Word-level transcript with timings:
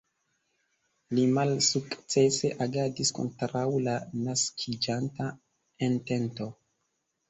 Li 1.17 1.25
malsukcese 1.35 2.51
agadis 2.67 3.15
kontraŭ 3.21 3.65
la 3.91 3.97
naskiĝanta 4.27 5.33
entento. 5.93 6.55